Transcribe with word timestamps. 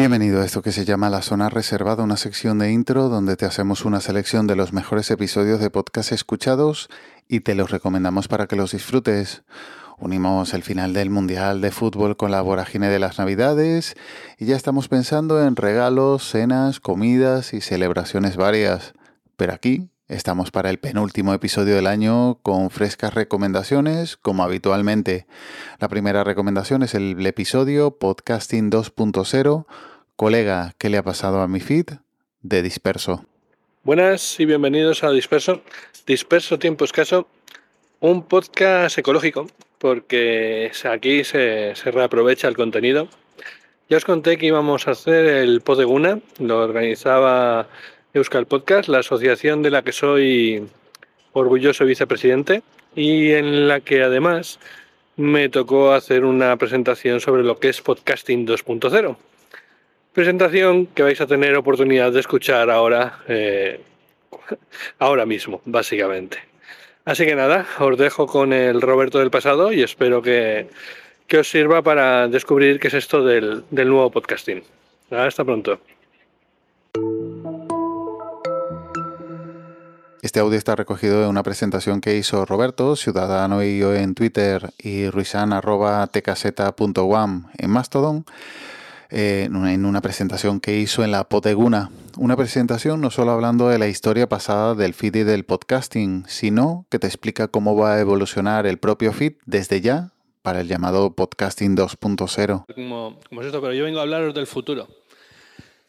Bienvenido 0.00 0.40
a 0.40 0.46
esto 0.46 0.62
que 0.62 0.72
se 0.72 0.86
llama 0.86 1.10
La 1.10 1.20
Zona 1.20 1.50
Reservada, 1.50 2.02
una 2.02 2.16
sección 2.16 2.58
de 2.58 2.72
intro 2.72 3.10
donde 3.10 3.36
te 3.36 3.44
hacemos 3.44 3.84
una 3.84 4.00
selección 4.00 4.46
de 4.46 4.56
los 4.56 4.72
mejores 4.72 5.10
episodios 5.10 5.60
de 5.60 5.68
podcast 5.68 6.12
escuchados 6.12 6.88
y 7.28 7.40
te 7.40 7.54
los 7.54 7.70
recomendamos 7.70 8.26
para 8.26 8.46
que 8.46 8.56
los 8.56 8.72
disfrutes. 8.72 9.42
Unimos 9.98 10.54
el 10.54 10.62
final 10.62 10.94
del 10.94 11.10
Mundial 11.10 11.60
de 11.60 11.70
Fútbol 11.70 12.16
con 12.16 12.30
la 12.30 12.40
vorágine 12.40 12.88
de 12.88 12.98
las 12.98 13.18
Navidades 13.18 13.94
y 14.38 14.46
ya 14.46 14.56
estamos 14.56 14.88
pensando 14.88 15.44
en 15.44 15.54
regalos, 15.54 16.26
cenas, 16.30 16.80
comidas 16.80 17.52
y 17.52 17.60
celebraciones 17.60 18.38
varias. 18.38 18.94
Pero 19.36 19.52
aquí 19.52 19.90
estamos 20.10 20.50
para 20.50 20.70
el 20.70 20.78
penúltimo 20.78 21.32
episodio 21.32 21.76
del 21.76 21.86
año 21.86 22.38
con 22.42 22.70
frescas 22.70 23.14
recomendaciones, 23.14 24.16
como 24.16 24.42
habitualmente. 24.42 25.26
La 25.78 25.88
primera 25.88 26.24
recomendación 26.24 26.82
es 26.82 26.94
el 26.94 27.24
episodio 27.24 27.92
Podcasting 27.92 28.70
2.0. 28.70 29.66
Colega, 30.16 30.74
¿qué 30.78 30.90
le 30.90 30.98
ha 30.98 31.04
pasado 31.04 31.40
a 31.40 31.48
mi 31.48 31.60
feed? 31.60 31.86
De 32.42 32.62
Disperso. 32.62 33.24
Buenas 33.84 34.38
y 34.40 34.46
bienvenidos 34.46 35.04
a 35.04 35.10
Disperso. 35.10 35.62
Disperso 36.06 36.58
Tiempo 36.58 36.84
Escaso, 36.84 37.28
un 38.00 38.24
podcast 38.24 38.98
ecológico, 38.98 39.46
porque 39.78 40.72
aquí 40.90 41.22
se, 41.22 41.74
se 41.76 41.90
reaprovecha 41.90 42.48
el 42.48 42.56
contenido. 42.56 43.08
Ya 43.88 43.96
os 43.96 44.04
conté 44.04 44.38
que 44.38 44.46
íbamos 44.46 44.88
a 44.88 44.92
hacer 44.92 45.26
el 45.26 45.60
Podeguna, 45.60 46.18
lo 46.38 46.58
organizaba 46.58 47.68
Euskal 48.12 48.46
Podcast, 48.46 48.88
la 48.88 48.98
asociación 48.98 49.62
de 49.62 49.70
la 49.70 49.82
que 49.82 49.92
soy 49.92 50.66
orgulloso 51.32 51.84
vicepresidente 51.84 52.62
y 52.96 53.30
en 53.32 53.68
la 53.68 53.80
que 53.80 54.02
además 54.02 54.58
me 55.16 55.48
tocó 55.48 55.92
hacer 55.92 56.24
una 56.24 56.56
presentación 56.56 57.20
sobre 57.20 57.44
lo 57.44 57.60
que 57.60 57.68
es 57.68 57.80
podcasting 57.80 58.48
2.0. 58.48 59.16
Presentación 60.12 60.86
que 60.86 61.04
vais 61.04 61.20
a 61.20 61.28
tener 61.28 61.54
oportunidad 61.56 62.10
de 62.10 62.18
escuchar 62.18 62.68
ahora, 62.68 63.20
eh, 63.28 63.80
ahora 64.98 65.24
mismo, 65.24 65.62
básicamente. 65.64 66.38
Así 67.04 67.24
que 67.24 67.36
nada, 67.36 67.64
os 67.78 67.96
dejo 67.96 68.26
con 68.26 68.52
el 68.52 68.80
Roberto 68.80 69.20
del 69.20 69.30
pasado 69.30 69.72
y 69.72 69.82
espero 69.82 70.20
que, 70.20 70.66
que 71.28 71.38
os 71.38 71.48
sirva 71.48 71.82
para 71.82 72.26
descubrir 72.26 72.80
qué 72.80 72.88
es 72.88 72.94
esto 72.94 73.24
del, 73.24 73.62
del 73.70 73.88
nuevo 73.88 74.10
podcasting. 74.10 74.64
Hasta 75.12 75.44
pronto. 75.44 75.78
Este 80.22 80.38
audio 80.38 80.58
está 80.58 80.76
recogido 80.76 81.22
de 81.22 81.28
una 81.28 81.42
presentación 81.42 82.02
que 82.02 82.18
hizo 82.18 82.44
Roberto, 82.44 82.94
ciudadano 82.94 83.64
y 83.64 83.78
yo 83.78 83.94
en 83.94 84.14
Twitter, 84.14 84.68
y 84.78 85.08
ruisan.tcz.wam 85.08 87.46
en 87.56 87.70
Mastodon, 87.70 88.26
eh, 89.08 89.48
en 89.50 89.86
una 89.86 90.02
presentación 90.02 90.60
que 90.60 90.76
hizo 90.76 91.02
en 91.04 91.10
la 91.10 91.24
Poteguna. 91.24 91.90
Una 92.18 92.36
presentación 92.36 93.00
no 93.00 93.10
solo 93.10 93.30
hablando 93.30 93.70
de 93.70 93.78
la 93.78 93.88
historia 93.88 94.28
pasada 94.28 94.74
del 94.74 94.92
feed 94.92 95.16
y 95.16 95.22
del 95.22 95.44
podcasting, 95.44 96.26
sino 96.28 96.84
que 96.90 96.98
te 96.98 97.06
explica 97.06 97.48
cómo 97.48 97.74
va 97.74 97.94
a 97.94 98.00
evolucionar 98.00 98.66
el 98.66 98.76
propio 98.76 99.14
feed 99.14 99.36
desde 99.46 99.80
ya 99.80 100.12
para 100.42 100.60
el 100.60 100.68
llamado 100.68 101.14
podcasting 101.14 101.78
2.0. 101.78 102.66
Como, 102.74 103.18
como 103.26 103.40
es 103.40 103.46
esto, 103.46 103.62
pero 103.62 103.72
yo 103.72 103.84
vengo 103.84 104.00
a 104.00 104.02
hablaros 104.02 104.34
del 104.34 104.46
futuro. 104.46 104.86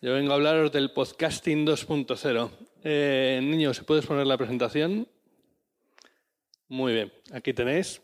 Yo 0.00 0.14
vengo 0.14 0.30
a 0.30 0.36
hablaros 0.36 0.70
del 0.70 0.92
podcasting 0.92 1.66
2.0. 1.66 2.69
Eh, 2.82 3.40
niños, 3.42 3.80
¿puedes 3.80 4.06
poner 4.06 4.26
la 4.26 4.38
presentación? 4.38 5.06
Muy 6.68 6.94
bien, 6.94 7.12
aquí 7.32 7.52
tenéis 7.52 8.00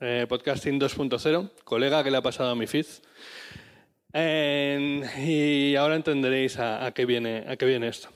eh, 0.00 0.24
Podcasting 0.26 0.80
2.0, 0.80 1.50
colega 1.64 2.02
que 2.02 2.10
le 2.10 2.16
ha 2.16 2.22
pasado 2.22 2.48
a 2.48 2.54
mi 2.54 2.66
feed. 2.66 2.86
y 4.14 5.76
ahora 5.76 5.96
entenderéis 5.96 6.58
a, 6.58 6.90
qué 6.94 7.04
viene, 7.04 7.44
a 7.46 7.56
qué 7.56 7.66
viene 7.66 7.88
esto. 7.88 8.08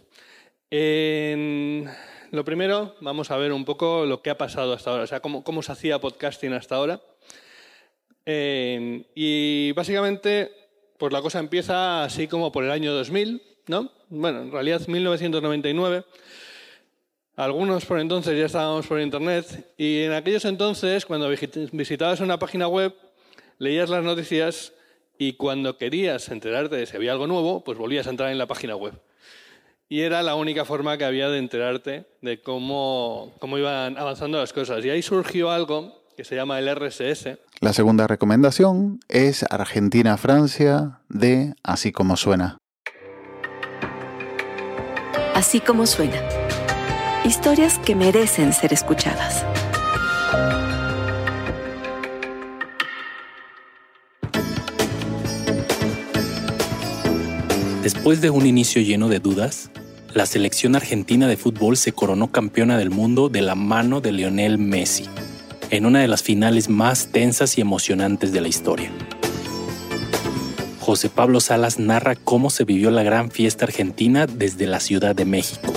lo 0.70 2.44
primero, 2.46 2.96
vamos 3.00 3.30
a 3.30 3.36
ver 3.36 3.52
un 3.52 3.66
poco 3.66 4.06
lo 4.06 4.22
que 4.22 4.30
ha 4.30 4.38
pasado 4.38 4.72
hasta 4.72 4.92
ahora, 4.92 5.02
o 5.02 5.06
sea, 5.06 5.20
cómo, 5.20 5.44
cómo 5.44 5.60
se 5.60 5.72
hacía 5.72 6.00
podcasting 6.00 6.54
hasta 6.54 6.76
ahora. 6.76 7.02
y 8.25 9.72
básicamente, 9.72 10.50
pues 10.96 11.12
la 11.12 11.20
cosa 11.20 11.41
empieza 11.41 12.04
así 12.04 12.26
como 12.26 12.50
por 12.52 12.64
el 12.64 12.70
año 12.70 12.94
2000, 12.94 13.42
¿no? 13.70 13.91
Bueno, 14.10 14.42
en 14.42 14.53
realidad 14.53 14.86
1999. 14.86 16.04
Algunos 17.36 17.86
por 17.86 17.98
entonces 18.00 18.38
ya 18.38 18.44
estábamos 18.44 18.86
por 18.86 19.00
internet 19.00 19.72
y 19.78 20.03
en 20.03 20.12
aquellos 20.12 20.44
entonces, 20.44 21.06
cuando 21.06 21.31
visitabas 21.72 22.20
una 22.20 22.38
página 22.38 22.69
web, 22.69 22.94
leías 23.56 23.88
las 23.88 24.04
noticias 24.04 24.75
y 25.16 25.34
cuando 25.34 25.78
querías 25.78 26.28
enterarte 26.28 26.76
de 26.76 26.86
si 26.86 26.97
había 26.97 27.12
algo 27.12 27.26
nuevo, 27.26 27.64
pues 27.64 27.78
volvías 27.78 28.06
a 28.06 28.10
entrar 28.10 28.31
en 28.31 28.36
la 28.36 28.47
página 28.47 28.76
web. 28.76 28.92
Y 29.88 30.00
era 30.00 30.22
la 30.22 30.34
única 30.34 30.64
forma 30.64 30.98
que 30.98 31.04
había 31.04 31.31
de 31.31 31.38
enterarte 31.38 32.04
de 32.20 32.42
cómo, 32.42 33.32
cómo 33.38 33.56
iban 33.58 33.97
avanzando 33.97 34.38
las 34.38 34.52
cosas. 34.52 34.84
Y 34.84 34.91
ahí 34.91 35.02
surgió 35.02 35.50
algo 35.50 36.04
que 36.16 36.25
se 36.25 36.37
llama 36.37 36.58
el 36.58 36.69
RSS. 36.75 37.38
La 37.60 37.72
segunda 37.72 38.06
recomendación 38.06 39.00
es 39.08 39.44
Argentina-Francia 39.48 41.00
de 41.08 41.54
Así 41.62 41.91
como 41.91 42.16
suena 42.16 42.59
así 45.40 45.58
como 45.58 45.86
suena. 45.86 46.20
Historias 47.24 47.78
que 47.78 47.94
merecen 47.94 48.52
ser 48.52 48.74
escuchadas. 48.74 49.46
Después 57.82 58.20
de 58.20 58.28
un 58.28 58.44
inicio 58.44 58.82
lleno 58.82 59.08
de 59.08 59.18
dudas, 59.18 59.70
la 60.12 60.26
selección 60.26 60.76
argentina 60.76 61.26
de 61.26 61.38
fútbol 61.38 61.78
se 61.78 61.92
coronó 61.92 62.30
campeona 62.30 62.76
del 62.76 62.90
mundo 62.90 63.30
de 63.30 63.40
la 63.40 63.54
mano 63.54 64.02
de 64.02 64.12
Lionel 64.12 64.58
Messi, 64.58 65.08
en 65.70 65.86
una 65.86 66.00
de 66.00 66.08
las 66.08 66.22
finales 66.22 66.68
más 66.68 67.12
tensas 67.12 67.56
y 67.56 67.62
emocionantes 67.62 68.32
de 68.32 68.42
la 68.42 68.48
historia. 68.48 68.90
José 70.80 71.10
Pablo 71.10 71.41
Salas 71.41 71.78
narra 71.78 72.16
cómo 72.16 72.48
se 72.48 72.64
vivió 72.64 72.91
la 72.91 73.02
gran 73.02 73.30
fiesta 73.30 73.66
argentina 73.66 74.26
desde 74.26 74.66
la 74.66 74.80
Ciudad 74.80 75.14
de 75.14 75.26
México. 75.26 75.72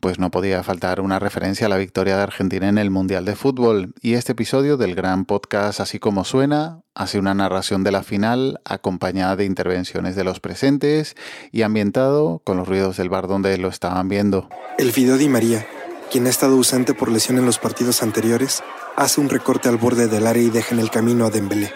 Pues 0.00 0.20
no 0.20 0.30
podía 0.30 0.62
faltar 0.62 1.00
una 1.00 1.18
referencia 1.18 1.66
a 1.66 1.70
la 1.70 1.78
victoria 1.78 2.16
de 2.16 2.22
Argentina 2.22 2.68
en 2.68 2.78
el 2.78 2.90
Mundial 2.90 3.24
de 3.24 3.34
Fútbol, 3.34 3.94
y 4.00 4.12
este 4.12 4.32
episodio 4.32 4.76
del 4.76 4.94
gran 4.94 5.24
podcast 5.24 5.80
Así 5.80 5.98
como 5.98 6.24
suena 6.24 6.82
hace 6.94 7.18
una 7.18 7.34
narración 7.34 7.82
de 7.82 7.90
la 7.90 8.02
final 8.02 8.60
acompañada 8.64 9.34
de 9.34 9.46
intervenciones 9.46 10.14
de 10.14 10.24
los 10.24 10.40
presentes 10.40 11.16
y 11.50 11.62
ambientado 11.62 12.40
con 12.44 12.58
los 12.58 12.68
ruidos 12.68 12.98
del 12.98 13.08
bar 13.08 13.26
donde 13.26 13.58
lo 13.58 13.68
estaban 13.68 14.08
viendo. 14.08 14.48
El 14.78 14.92
video 14.92 15.16
de 15.16 15.28
María, 15.28 15.66
quien 16.10 16.26
ha 16.26 16.30
estado 16.30 16.54
ausente 16.54 16.94
por 16.94 17.10
lesión 17.10 17.38
en 17.38 17.46
los 17.46 17.58
partidos 17.58 18.02
anteriores, 18.02 18.62
hace 18.96 19.20
un 19.20 19.28
recorte 19.28 19.68
al 19.68 19.76
borde 19.76 20.08
del 20.08 20.26
área 20.26 20.42
y 20.42 20.50
deja 20.50 20.74
en 20.74 20.80
el 20.80 20.90
camino 20.90 21.26
a 21.26 21.30
Dembélé. 21.30 21.72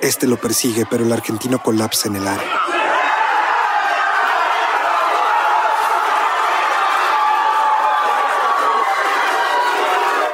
Este 0.00 0.26
lo 0.26 0.36
persigue, 0.36 0.86
pero 0.88 1.04
el 1.04 1.12
argentino 1.12 1.62
colapsa 1.62 2.08
en 2.08 2.16
el 2.16 2.28
área. 2.28 2.60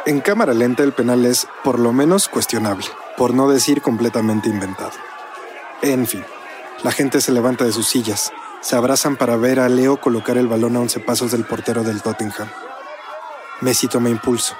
En 0.06 0.20
cámara 0.20 0.52
lenta 0.52 0.82
el 0.82 0.92
penal 0.92 1.24
es, 1.24 1.46
por 1.62 1.78
lo 1.80 1.94
menos, 1.94 2.28
cuestionable, 2.28 2.84
por 3.16 3.32
no 3.32 3.48
decir 3.48 3.80
completamente 3.80 4.50
inventado. 4.50 4.92
En 5.80 6.06
fin, 6.06 6.22
la 6.82 6.92
gente 6.92 7.22
se 7.22 7.32
levanta 7.32 7.64
de 7.64 7.72
sus 7.72 7.86
sillas, 7.86 8.30
se 8.60 8.76
abrazan 8.76 9.16
para 9.16 9.36
ver 9.36 9.60
a 9.60 9.68
Leo 9.70 9.98
colocar 9.98 10.36
el 10.36 10.46
balón 10.46 10.76
a 10.76 10.80
11 10.80 11.00
pasos 11.00 11.30
del 11.30 11.46
portero 11.46 11.84
del 11.84 12.02
Tottenham. 12.02 12.48
Messi 13.64 13.88
toma 13.88 14.10
impulso, 14.10 14.54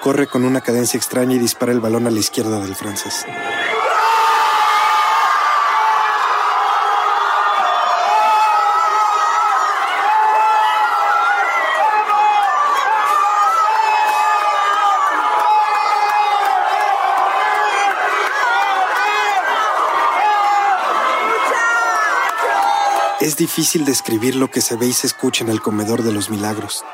corre 0.00 0.26
con 0.26 0.46
una 0.46 0.62
cadencia 0.62 0.96
extraña 0.96 1.34
y 1.34 1.38
dispara 1.38 1.72
el 1.72 1.80
balón 1.80 2.06
a 2.06 2.10
la 2.10 2.20
izquierda 2.20 2.58
del 2.58 2.74
francés. 2.74 3.26
Es 23.20 23.36
difícil 23.36 23.84
describir 23.84 24.34
lo 24.34 24.50
que 24.50 24.62
se 24.62 24.76
ve 24.76 24.86
y 24.86 24.94
se 24.94 25.06
escucha 25.06 25.44
en 25.44 25.50
el 25.50 25.60
comedor 25.60 26.02
de 26.02 26.14
los 26.14 26.30
milagros 26.30 26.86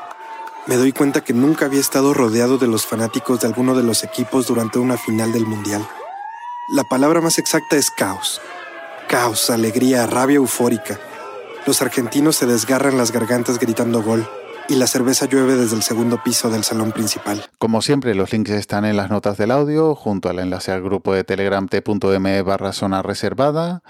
me 0.66 0.76
doy 0.76 0.92
cuenta 0.92 1.22
que 1.22 1.32
nunca 1.32 1.66
había 1.66 1.80
estado 1.80 2.12
rodeado 2.12 2.58
de 2.58 2.66
los 2.66 2.86
fanáticos 2.86 3.40
de 3.40 3.46
alguno 3.46 3.74
de 3.74 3.82
los 3.82 4.02
equipos 4.04 4.46
durante 4.48 4.78
una 4.78 4.96
final 4.96 5.32
del 5.32 5.46
Mundial. 5.46 5.86
La 6.74 6.82
palabra 6.84 7.20
más 7.20 7.38
exacta 7.38 7.76
es 7.76 7.90
caos. 7.90 8.40
Caos, 9.08 9.50
alegría, 9.50 10.06
rabia 10.06 10.36
eufórica. 10.36 10.98
Los 11.66 11.80
argentinos 11.82 12.36
se 12.36 12.46
desgarran 12.46 12.98
las 12.98 13.12
gargantas 13.12 13.58
gritando 13.58 14.02
gol. 14.02 14.28
y 14.68 14.74
la 14.74 14.86
cerveza 14.86 15.26
llueve 15.26 15.54
desde 15.54 15.76
el 15.76 15.82
segundo 15.82 16.20
piso 16.22 16.50
del 16.50 16.64
salón 16.64 16.92
principal. 16.92 17.44
Como 17.58 17.82
siempre, 17.82 18.14
los 18.14 18.32
links 18.32 18.50
están 18.50 18.84
en 18.84 18.96
las 18.96 19.10
notas 19.10 19.36
del 19.36 19.50
audio, 19.50 19.94
junto 19.94 20.28
al 20.28 20.38
enlace 20.38 20.72
al 20.72 20.82
grupo 20.82 21.14
de 21.14 21.24
telegram 21.24 21.68
t.m 21.68 22.42
barra 22.42 22.72
zona 22.72 23.02
reservada. 23.02 23.82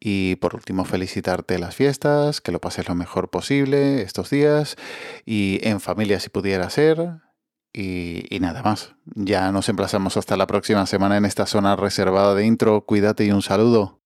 Y 0.00 0.36
por 0.36 0.54
último, 0.54 0.84
felicitarte 0.84 1.58
las 1.58 1.74
fiestas, 1.74 2.40
que 2.40 2.52
lo 2.52 2.60
pases 2.60 2.88
lo 2.88 2.94
mejor 2.94 3.30
posible 3.30 4.02
estos 4.02 4.30
días 4.30 4.76
y 5.26 5.60
en 5.62 5.80
familia 5.80 6.20
si 6.20 6.28
pudiera 6.30 6.70
ser. 6.70 7.20
Y, 7.72 8.24
y, 8.34 8.40
nada 8.40 8.62
más. 8.62 8.94
Ya 9.04 9.52
nos 9.52 9.68
emplazamos 9.68 10.16
hasta 10.16 10.36
la 10.36 10.46
próxima 10.46 10.86
semana 10.86 11.16
en 11.16 11.24
esta 11.24 11.46
zona 11.46 11.76
reservada 11.76 12.34
de 12.34 12.46
intro. 12.46 12.84
Cuídate 12.86 13.24
y 13.24 13.30
un 13.30 13.42
saludo. 13.42 14.00